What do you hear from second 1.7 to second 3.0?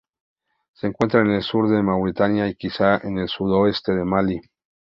Mauritania y quizá